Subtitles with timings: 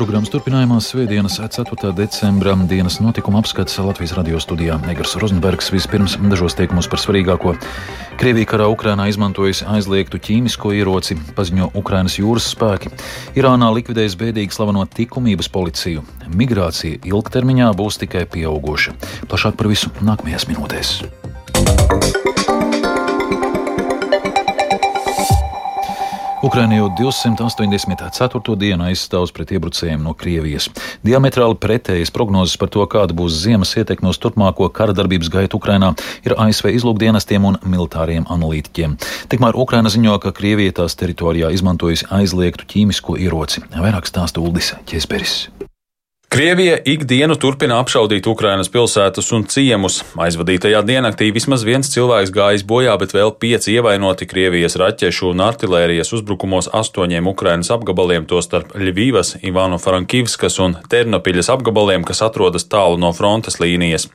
[0.00, 1.90] Programmas turpinājumā Svētdienas 4.
[1.92, 7.52] decembra dienas notikuma apskats Latvijas radio studijā Egars Rozenbergs vispirms dažos teikumos par svarīgāko.
[8.16, 12.94] Krievija karā Ukrainā izmantojusi aizliegtu ķīmisko ieroci, paziņo Ukrainas jūras spēki.
[13.36, 16.06] Irānā likvidējas bēdīgi slaveno likumības policiju.
[16.32, 18.96] Migrācija ilgtermiņā būs tikai pieauguša.
[19.28, 22.29] Plašāk par visu nākamajās minūtēs.
[26.50, 28.56] Ukraina jau 284.
[28.58, 30.66] dienu aizstāvs pret iebrucējiem no Krievijas.
[31.06, 35.92] Diametrāli pretējas prognozes par to, kāda būs ziemas ietekme uz turpmāko kara darbības gaitu Ukrainā,
[36.26, 38.98] ir ASV izlūkdienestiem un militāriem analītiķiem.
[39.30, 43.68] Tikmēr Ukraina ziņo, ka Krievija tās teritorijā izmantojusi aizliegtu ķīmisko ieroci.
[43.70, 45.44] Vairāk stāsta Uldis Česperis.
[46.30, 49.96] Krievija ikdienu turpina apšaudīt Ukrainas pilsētas un ciemus.
[50.14, 56.14] Aizvadītajā diennaktī vismaz viens cilvēks gājis bojā, bet vēl pieci ievainoti Krievijas raķešu un artilērijas
[56.14, 63.58] uzbrukumos astoņiem Ukrainas apgabaliem, tostarp Ļivīvas, Ivano-Frankivskas un Ternopiļas apgabaliem, kas atrodas tālu no frontes
[63.58, 64.06] līnijas.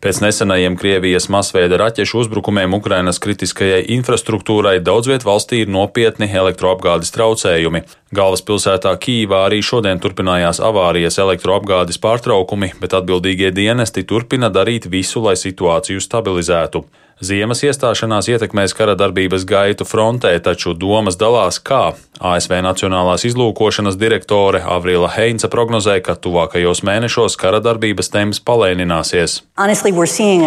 [0.00, 7.12] Pēc nesenajiem Krievijas masveida raķešu uzbrukumiem Ukrainas kritiskajai infrastruktūrai daudz viet valstī ir nopietni elektroapgādes
[7.12, 7.84] traucējumi.
[8.10, 15.36] Galvaspilsētā Kīvā arī šodien turpinājās avārijas elektroapgādes pārtraukumi, bet atbildīgie dienesti turpina darīt visu, lai
[15.38, 16.82] situāciju stabilizētu.
[17.20, 24.62] Ziemas iestāšanās ietekmēs kara darbības gaitu frontē, taču domas dalās, kā ASV Nacionālās izlūkošanas direktore
[24.64, 29.42] Avrila Heinze prognozē, ka tuvākajos mēnešos kara darbības temps palēnināsies.
[29.60, 29.92] Honestly,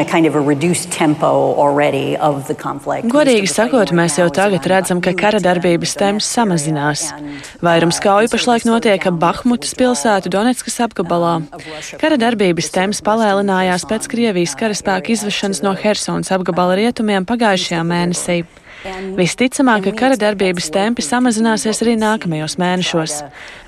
[0.09, 0.33] kind of
[3.13, 7.05] Godīgi sakot, mēs jau tagad redzam, ka kara darbības temps samazinās.
[7.61, 11.35] Vairums kauju pašlaik notiek ap Bahmutas pilsētu Donetskas apgabalā.
[12.01, 18.43] Kara darbības temps palēninājās pēc Krievijas karaspēka izvešanas no Helsonas apgabala apgabala rietumiem pagājušajā mēnesī.
[19.15, 23.13] Visticamāk, ka kara darbības tempi samazināsies arī nākamajos mēnešos.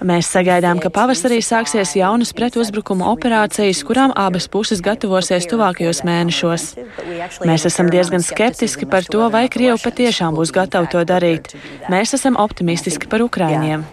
[0.04, 6.68] Mēs sagaidām, ka pavasarī sāksies jaunas pretuzbrukuma operācijas, kurām abas puses gatavosies tuvākajos mēnešos.
[7.48, 11.56] Mēs esam diezgan skeptiski par to, vai Krievi patiešām būs gatavi to darīt.
[11.88, 13.88] Mēs esam optimistiski par Ukraiņiem.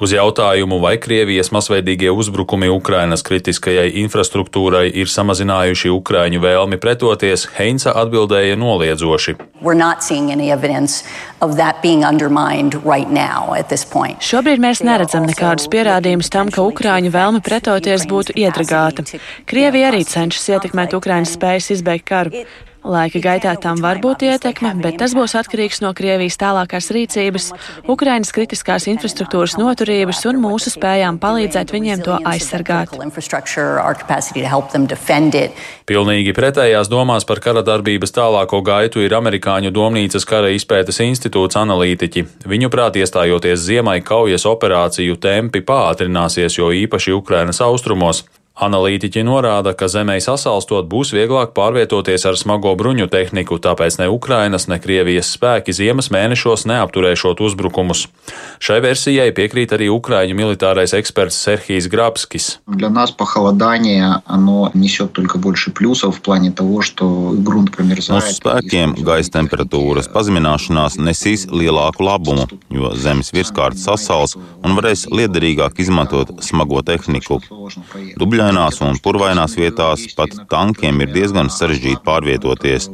[0.00, 7.92] Uz jautājumu, vai Krievijas masveidīgie uzbrukumi Ukrainas kritiskajai infrastruktūrai ir samazinājuši Ukraiņu vēlmi pretoties, Heinza
[8.00, 9.36] atbildēja noliedzoši.
[12.80, 13.12] Right
[14.24, 19.04] Šobrīd mēs neredzam nekādus pierādījumus tam, ka Ukrāņu vēlme pretoties būtu iedragāta.
[19.44, 22.46] Krievija arī cenšas ietekmēt Ukraiņas spējas izbeigt karu.
[22.80, 27.50] Laika gaitā tam var būt ietekme, bet tas būs atkarīgs no Krievijas tālākās rīcības,
[27.92, 32.96] Ukrainas kritiskās infrastruktūras noturības un mūsu spējām palīdzēt viņiem to aizsargāt.
[35.90, 42.26] Pilnīgi pretējās domās par kara darbības tālāko gaitu ir amerikāņu domnīcas kara izpētes institūts analītiķi.
[42.48, 48.24] Viņuprāt, iestājoties ziemai, kaujas operāciju tempi pātrināsies, jo īpaši Ukrainas austrumos.
[48.58, 54.66] Analītiķi norāda, ka zemē sasalstot būs vieglāk pārvietoties ar smago bruņu tehniku, tāpēc ne Ukrainas,
[54.68, 58.08] ne Krievijas spēki ziemas mēnešos neapturēšot uzbrukumus.
[58.60, 62.58] Šai versijai piekrīt arī Ukraiņu militārais eksperts Serhijs Grabskis.
[68.10, 75.80] Mūsu spēkiem gaisa temperatūras pazemināšanās nesīs lielāku labumu, jo zemes virskārta sasals un varēs liederīgāk
[75.80, 77.40] izmantot smago tehniku.
[78.20, 82.88] Dubļā dīvainās un purvainās vietās pat tankiem ir diezgan sarežģīti pārvietoties.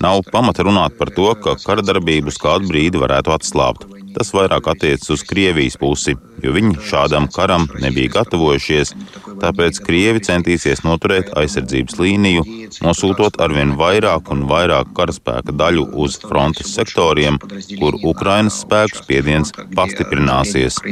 [0.00, 3.88] Nav pamata runāt par to, ka kara darbību uz kādu brīdi varētu atslābt.
[4.14, 8.94] Tas vairāk attiecas uz Krievijas pusi, jo viņi šādam karam nebija gatavojušies,
[9.42, 12.46] tāpēc Krievi centīsies noturēt aizsardzības līniju,
[12.82, 17.38] nosūtot arvien vairāk un vairāk karaspēka daļu uz frontes sektoriem,
[17.78, 20.82] kur Ukrainas spēku spiediens pastiprināsies.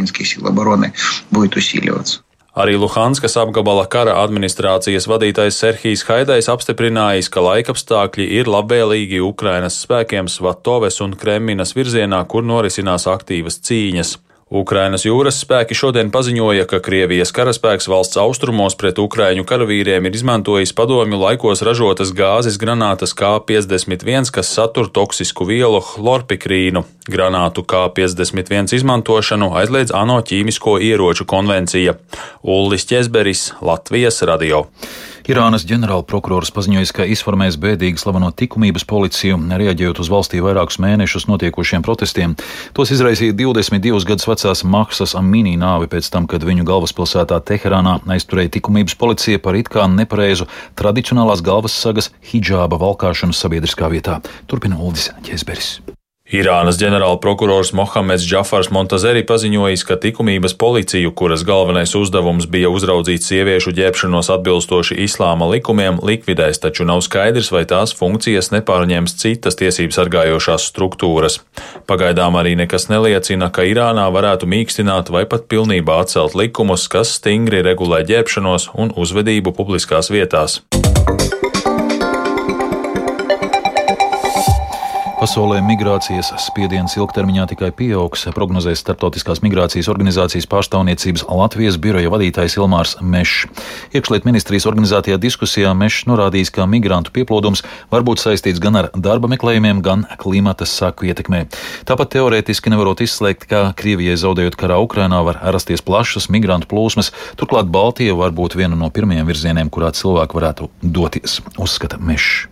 [2.57, 10.31] Arī Luhanskas apgabala kara administrācijas vadītājs Serhijs Haidais apstiprinājis, ka laikapstākļi ir labvēlīgi Ukrainas spēkiem
[10.33, 14.15] Svatoves un Kreminas virzienā, kur norisinās aktīvas cīņas.
[14.47, 20.71] Ukrainas jūras spēki šodien paziņoja, ka Krievijas karaspēks valsts austrumos pret ukraiņu karavīriem ir izmantojis
[20.71, 26.85] padomju laikos ražotas gāzes granātas K-51, kas satur toksisku vielu chlorpikrīnu.
[27.11, 31.99] Granātu K-51 izmantošanu aizliedz ANO ķīmisko ieroču konvencija.
[32.47, 34.69] Ullis Česberis, Latvijas radio.
[35.27, 41.83] Irānas ģenerālprokurors paziņojis, ka izformēs bēdīgi slaveno likumības policiju, reaģējot uz valstī vairākus mēnešus notiekošiem
[41.83, 42.37] protestiem.
[42.77, 48.55] Tos izraisīja 22 gadus vecās Maksas Amīnī nāvi pēc tam, kad viņu galvaspilsētā Teherānā aizturēja
[48.61, 50.47] likumības policija par it kā nepareizu
[50.79, 54.21] tradicionālās galvas sagas hijāba valkāšanu sabiedriskā vietā.
[54.47, 55.96] Turpina Uldis Ķēzberis.
[56.27, 63.71] Irānas ģenerālprokurors Mohameds Džafars Montazeri paziņojis, ka likumības policiju, kuras galvenais uzdevums bija uzraudzīt sieviešu
[63.77, 70.67] ģērbšanos atbilstoši islāma likumiem, likvidēs, taču nav skaidrs, vai tās funkcijas nepārņems citas tiesību sargājošās
[70.73, 71.39] struktūras.
[71.87, 77.63] Pagaidām arī nekas neliecina, ka Irānā varētu mīkstināt vai pat pilnībā atcelt likumus, kas stingri
[77.63, 80.59] regulē ģērbšanos un uzvedību publiskās vietās.
[85.27, 92.93] Pasaulē migrācijas spiediens ilgtermiņā tikai pieaugs, prognozēs Startautiskās migrācijas organizācijas pārstāvniecības Latvijas biroja vadītājs Ilmārs
[93.03, 93.49] Mešs.
[93.91, 99.27] Iekšliet ministrijas organizētajā diskusijā Mešs norādījis, ka migrantu pieplūdums var būt saistīts gan ar darba
[99.35, 101.49] meklējumiem, gan klimata saku ietekmē.
[101.91, 107.67] Tāpat teorētiski nevarot izslēgt, ka Krievijai zaudējot karā Ukrainā var rasties plašas migrantu plūsmas, turklāt
[107.67, 112.45] Baltija var būt viena no pirmajiem virzieniem, kurā cilvēki varētu doties, uzskata Mešs.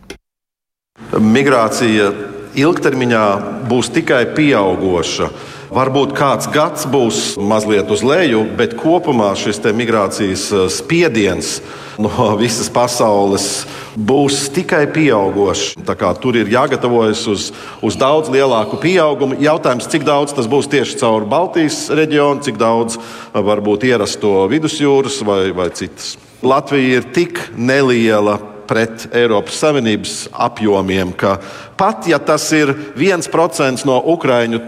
[1.15, 3.27] Migrācija ilgtermiņā
[3.69, 5.31] būs tikai pieaugoša.
[5.75, 11.57] Varbūt kāds gads būs mazliet uz leju, bet kopumā šis migrācijas eh, spiediens
[12.05, 13.67] no visas pasaules
[13.99, 15.75] būs tikai pieaugošs.
[16.23, 17.51] Tur ir jāgatavojas uz,
[17.83, 19.41] uz daudz lielāku pieaugumu.
[19.43, 25.23] Jautājums, cik daudz tas būs tieši caur Baltijas reģionu, cik daudz eh, varbūt ierasto vidusjūras
[25.27, 26.15] vai, vai citas.
[26.45, 28.39] Latvija ir tik neliela
[28.69, 31.39] pret Eiropas Savienības apjomiem, ka
[31.79, 34.61] pat ja tas ir viens procents no Ukraiņu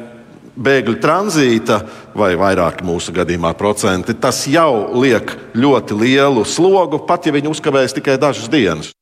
[0.56, 1.80] bēgļu tranzīta,
[2.16, 7.96] vai vairāk mūsu gadījumā procenti, tas jau liek ļoti lielu slogu, pat ja viņi uzkavēs
[7.96, 8.92] tikai dažas dienas.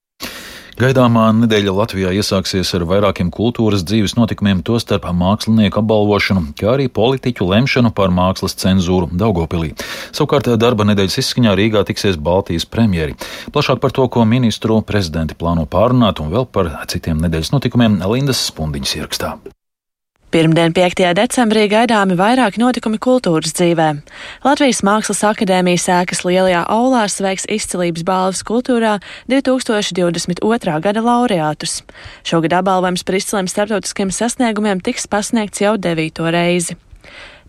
[0.74, 7.46] Gaidāmā nedēļa Latvijā iesāksies ar vairākiem kultūras dzīves notikumiem, tostarp mākslinieku apbalvošanu, kā arī politiķu
[7.46, 9.70] lemšanu par mākslas cenzūru Daugopilī.
[10.10, 13.14] Savukārt darba nedēļas izskaņā Rīgā tiksies Baltijas premjeri.
[13.54, 18.42] Plašāk par to, ko ministru prezidenti plāno pārunāt un vēl par citiem nedēļas notikumiem Lindas
[18.50, 19.36] Spundiņas ierakstā.
[20.34, 20.98] Pirmdien, 5.
[21.14, 23.84] decembrī, gaidāmi vairāki notikumi kultūras dzīvē.
[24.42, 28.96] Latvijas Mākslas akadēmijas ēkas lielajā aulā sveiks izcilības balvas kultūrā
[29.30, 30.74] 2022.
[30.88, 31.84] gada laureātus.
[32.26, 36.74] Šogad apbalvojums par izciliem starptautiskiem sasniegumiem tiks pasniegts jau devīto reizi.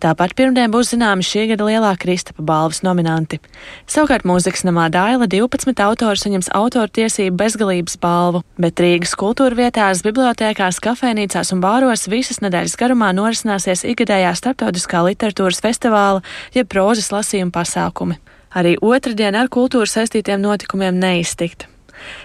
[0.03, 3.39] Tāpat pirmdien būs zināmi šī gada lielā Kristapa balvas nominanti.
[3.87, 10.03] Savukārt mūzikas namā Daila 12 autori saņems autoru tiesību bezgalības balvu, bet Rīgas kultūra vietās,
[10.05, 16.25] bibliotēkās, kafejnīcās un bāros visas nedēļas garumā norisināsies ikgadējā starptautiskā literatūras festivāla,
[16.55, 18.19] jeb prozas lasījuma pasākumi.
[18.55, 21.69] Arī otrdien ar kultūru saistītiem notikumiem neiztikt.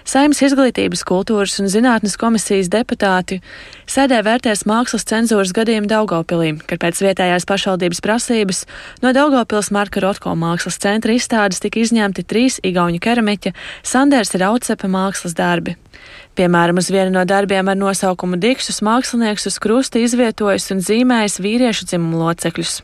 [0.07, 3.41] Saimnes izglītības, kultūras un zinātnes komisijas deputāti
[3.89, 8.65] sēdē vērtēs mākslas cenzūras gadījumu Daugopilī, kad pēc vietējās pašvaldības prasības
[9.03, 15.37] no Daugopils Marka Rotko mākslas centra izstādes tika izņemti trīs igauņu keramiķa Sanders Raudsepa mākslas
[15.37, 15.77] darbi.
[16.39, 21.89] Piemēram, uz vienu no darbiem ar nosaukumu Diksus mākslinieks uz krusta izvietojis un zīmējis vīriešu
[21.89, 22.77] dzimumu locekļus.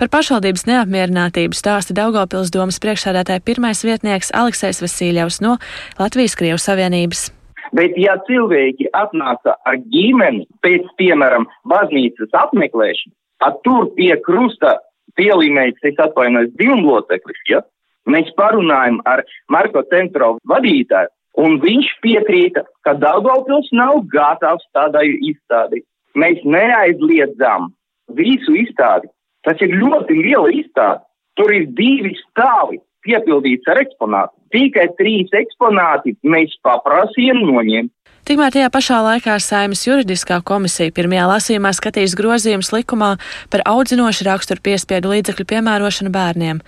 [0.00, 5.58] Par pašvaldības neapmierinātību stāsta Daugopils domas priekšsādātāja pirmais vietnieks Aleksējs Vasīļevs no
[6.00, 7.28] Latvijas Krievu Savienības.
[7.76, 14.78] Bet, ja cilvēki atnāca ar ģimeni pēc, piemēram, baznīcas apmeklēšanas, tad tur pie krusta
[15.18, 17.60] pielīmējas, es atvainojos, divloceklis, ja?
[18.06, 21.10] Mēs parunājam ar Marko Centro vadītāju,
[21.40, 25.82] Un viņš piekrīta, ka Daugavpils nav gatavs tādai izstādī.
[26.16, 27.70] Mēs neaizliedzam
[28.16, 29.10] visu izstādi.
[29.44, 31.04] Tas ir ļoti liela izstāde.
[31.36, 34.32] Tur ir divi stāvi piepildīts ar eksponātu.
[34.54, 37.92] Tikai trīs eksponāti mēs paprasījām noņemt.
[38.26, 43.12] Tikmēr tajā pašā laikā Saimas juridiskā komisija pirmajā lasījumā skatīs grozījumus likumā
[43.52, 46.58] par audzinošu raksturu piespiedu līdzekļu piemērošanu bērniem.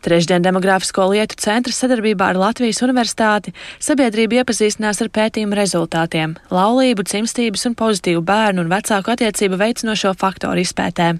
[0.00, 3.52] Trešdien Demogrāfisko lietu centra sadarbībā ar Latvijas universitāti
[3.84, 10.64] sabiedrība iepazīstinās ar pētījumu rezultātiem- laulību, cimstības un pozitīvu bērnu un vecāku attiecību veicinošo faktoru
[10.64, 11.18] izpētē.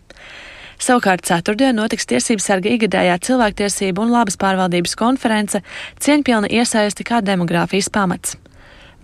[0.81, 5.61] Savukārt ceturtdien notiks tiesības sarga igadējā cilvēktiesību un labas pārvaldības konference
[6.01, 8.37] cieņpilna iesaisti kā demogrāfijas pamats.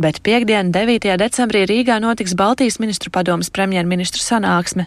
[0.00, 1.16] Bet piekdien, 9.
[1.16, 4.84] decembrī Rīgā notiks Baltijas ministru padomas premjerministru sanāksme.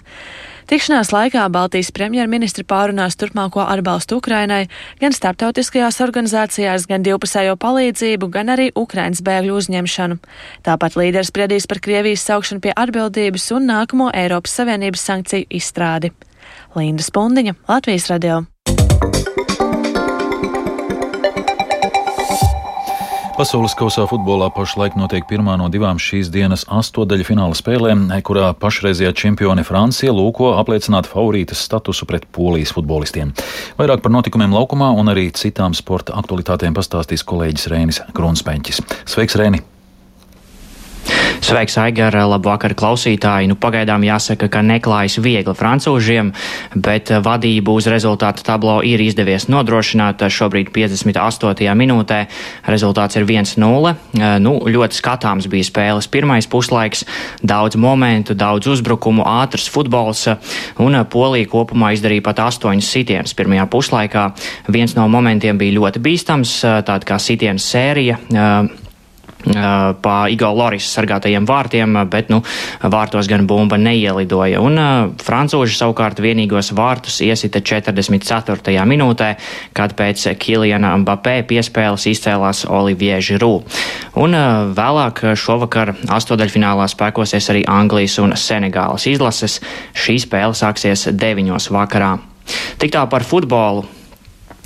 [0.69, 4.67] Tikšanās laikā Baltijas premjerministri pārunās turpmāko atbalstu Ukrainai
[4.99, 10.19] gan starptautiskajās organizācijās, gan divpusējo palīdzību, gan arī Ukrainas bēgļu uzņemšanu.
[10.69, 16.13] Tāpat līderis spriedīs par Krievijas saukšanu pie atbildības un nākamo Eiropas Savienības sankciju izstrādi.
[16.77, 18.43] Linda Spundiņa, Latvijas radio.
[23.39, 29.13] Pasaules kausā futbolā pašlaik notiek pirmā no divām šīs dienas astotdaļu fināla spēlēm, kurā pašreizējā
[29.15, 33.31] čempione Francija lūko apliecināt favorītas statusu pret polijas futbolistiem.
[33.79, 38.84] Vairāk par notikumiem laukumā un arī citām sporta aktualitātēm pastāstīs kolēģis Rēnis Grunspēņķis.
[39.08, 39.63] Sveiks, Rēni!
[41.39, 43.48] Sveiks, Aigar, labvakar klausītāji.
[43.50, 46.34] Nu, pagaidām jāsaka, ka neklājas viegli francūžiem,
[46.75, 51.75] bet vadību uz rezultātu tablo ir izdevies nodrošināt šobrīd 58.
[51.79, 52.19] minūtē.
[52.67, 53.93] Rezultāts ir 1-0.
[54.43, 57.05] Nu, ļoti skatāms bija spēles pirmais puslaiks,
[57.41, 60.27] daudz momentu, daudz uzbrukumu, ātrs futbols,
[60.84, 64.27] un Polija kopumā izdarīja pat astoņus sitienus pirmajā puslaikā.
[64.67, 68.19] Viens no momentiem bija ļoti bīstams, tāda kā sitiens sērija
[69.39, 72.41] pa Igo Loris sargātajiem vārtiem, bet, nu,
[72.91, 74.60] vārtos gan bumba neielidoja.
[74.62, 78.75] Un uh, francūži savukārt vienīgos vārtus iesita 44.
[78.89, 79.29] minūtē,
[79.74, 83.69] kad pēc Kiliana Mbappé piespēles izcēlās Olivier Giroud.
[84.19, 89.60] Un uh, vēlāk šovakar astodaļfinālā spēkosies arī Anglijas un Senegālas izlases.
[89.96, 91.55] Šī spēle sāksies 9.
[91.72, 92.17] vakarā.
[92.81, 93.99] Tik tā par futbolu.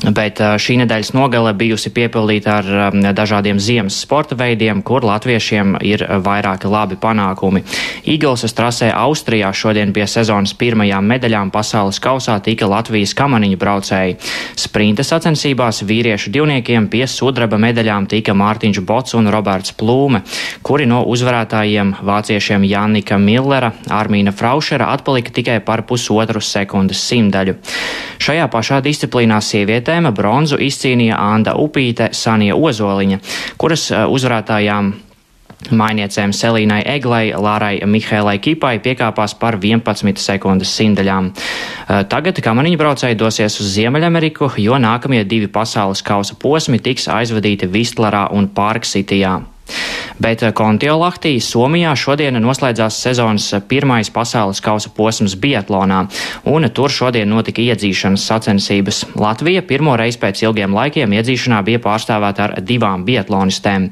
[0.03, 6.67] Bet šī nedēļas nogale bijusi piepildīta ar dažādiem ziemas sporta veidiem, kur latviešiem ir vairāki
[6.67, 7.61] labi panākumi.
[8.11, 14.17] Īgulsas trasē Austrijā šodien pie sezonas pirmajām medaļām pasaules kausā tika Latvijas kamaniņu braucēji.
[14.59, 20.25] Sprinta sacensībās vīriešu divniekiem pie sudraba medaļām tika Mārtiņš Bots un Roberts Plūme,
[20.67, 27.55] kuri no uzvarētājiem vāciešiem Janika Millera, Armīna Fraušera atpalika tikai par pusotru sekundes simdaļu.
[28.23, 33.21] Šajā pašā disciplīnā sievietē tēma bronzu izcīnīja Anda Upīte, Sanija Ozoliņa,
[33.61, 34.93] kuras eh, uzvarētājām
[35.71, 41.29] Mainiecēm Selīnai Eglai, Lārai Mihēlai Kipai piekāpās par 11 sekundes simdaļām.
[41.31, 47.69] Eh, tagad kamaniņu braucēji dosies uz Ziemeļameriku, jo nākamie divi pasaules kausa posmi tiks aizvadīti
[47.71, 49.39] Vistlarā un Parksitijā.
[50.23, 55.97] Bet Kontiolahtī Somijā šodien noslēdzās sezonas pirmais pasaules kausa posms Biatlonā,
[56.47, 59.01] un tur šodien notika iedzīšanas sacensības.
[59.19, 63.89] Latvija pirmo reizi pēc ilgiem laikiem iedzīšanā bija pārstāvēta ar divām biatlonistēm.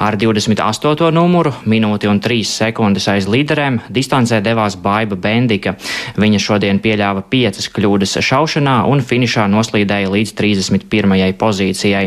[0.00, 1.10] Ar 28.
[1.12, 5.76] numuru, minūti un 3 sekundes aiz līderēm, distancē devās Baiba Bendika.
[6.16, 11.28] Viņa šodien pieļāva piecas kļūdas šaušanā un finišā noslīdēja līdz 31.
[11.44, 12.06] pozīcijai.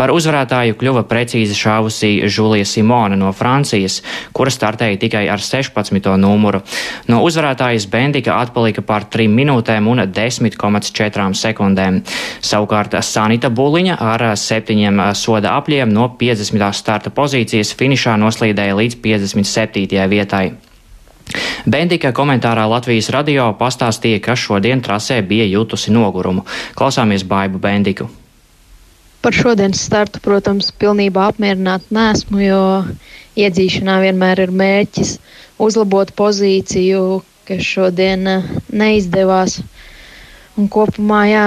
[0.00, 3.18] Par uzvarētāju kļuva precīzi šāvusi Žulija Simona.
[3.20, 3.98] No Francijas,
[4.32, 6.06] kura startēja tikai ar 16.
[6.16, 6.62] numuru.
[7.12, 11.98] No uzvarētājas Bendika atpalika par 3 minūtēm un 10,4 sekundēm.
[12.40, 16.64] Savukārt Sanita Buliņa ar 7 soda apļiem no 50.
[16.80, 20.08] starta pozīcijas finišā noslīdēja līdz 57.
[20.14, 20.46] vietai.
[21.68, 26.48] Bendika komentārā Latvijas radio pastāstīja, ka šodien trasē bija jutusi nogurumu.
[26.72, 28.08] Klausāmies Baibu Bendiku.
[29.20, 32.60] Par šodienas startu, protams, pilnībā apmierināti nesmu, jo
[33.36, 35.10] iedzīšanā vienmēr ir mērķis
[35.60, 37.02] uzlabot pozīciju,
[37.50, 39.58] kas šodien eh, neizdevās.
[40.56, 41.44] Un kopumā, jā,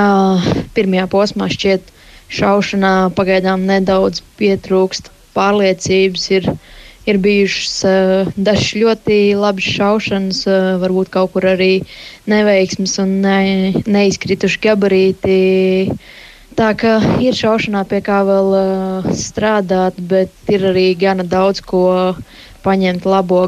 [0.77, 1.89] pirmajā posmā šķiet
[2.38, 6.30] šaušanā pagaidām nedaudz pietrūkst pārliecības.
[6.38, 6.50] Ir,
[7.10, 11.72] ir bijušas uh, dažas ļoti labas šaušanas, uh, varbūt kaut kur arī
[12.30, 13.39] neveiksmes un ne,
[13.98, 15.39] neizkrituši gabarīti.
[15.89, 16.12] Uh,
[16.53, 16.93] Tā kā
[17.24, 21.83] ir šaušanā, pie kā vēl uh, strādāt, bet ir arī gana daudz ko
[22.65, 23.48] paņemt labo.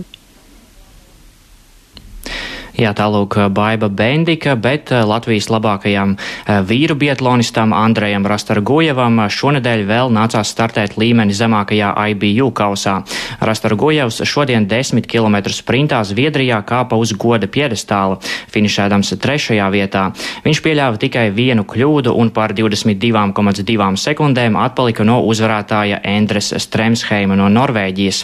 [2.76, 10.12] Jā, tālūk Baiba Bendika, bet eh, Latvijas labākajam eh, vīru biatlonistam Andrejam Rastargojevam šonedēļ vēl
[10.12, 12.98] nācās startēt līmeni zemākajā IBU kausā.
[13.40, 18.18] Rastargojevs šodien 10 km sprintā Zviedrijā kāpa uz goda piedestāla,
[18.52, 20.10] finišēdams trešajā vietā.
[20.44, 27.48] Viņš pieļāva tikai vienu kļūdu un par 22,2 sekundēm atpalika no uzvarētāja Endres Stremsheima no
[27.56, 28.22] Norvēģijas.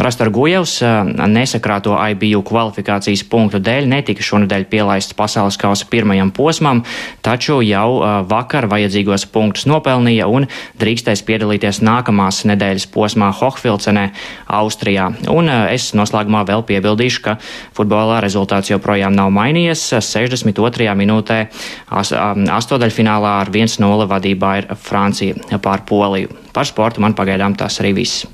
[0.00, 6.82] Rastargojevs eh, nesakrāto IBU kvalifikācijas punktu dēļ netika šonadēļ pielaists pasaules kausa pirmajam posmam,
[7.24, 10.46] taču jau vakar vajadzīgos punktus nopelnīja un
[10.80, 14.06] drīkstēs piedalīties nākamās nedēļas posmā Hohfilcenē,
[14.60, 15.10] Austrijā.
[15.32, 17.36] Un es noslēgumā vēl piebildīšu, ka
[17.76, 19.88] futbolā rezultāts joprojām nav mainījies.
[20.00, 20.90] 62.
[21.02, 21.40] minūtē
[21.90, 26.34] astodaļfinālā ar 1-0 vadībā ir Francija pār Poliju.
[26.54, 28.26] Par sportu man pagaidām tas arī viss.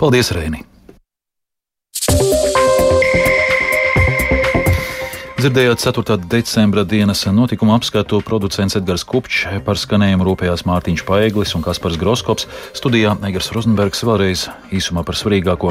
[0.00, 0.69] Paldies, Reini!
[5.40, 6.16] Dzirdējāt 4.
[6.28, 12.44] decembra dienas notikumu apskatu producents Edgars Kupčs, par skanējumu rūpējās Mārtiņš Paeglis un Kaspars Groskops,
[12.76, 14.42] studijā Egars Rozenbergs vēlreiz
[14.76, 15.70] īsumā par svarīgāko.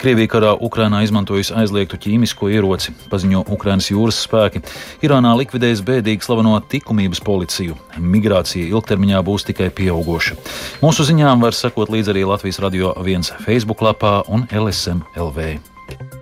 [0.00, 4.62] Krievija karā Ukrainā izmantojusi aizliegtu ķīmisko ieroci, paziņo Ukrainas jūras spēki.
[5.04, 7.76] Irānā likvidēs bēdīgi slaveno likumības policiju.
[8.00, 10.38] Migrācija ilgtermiņā būs tikai pieaugoša.
[10.80, 16.19] Mūsu ziņām var sekot līdz arī Latvijas radio viens Facebook lapā un LSM LV.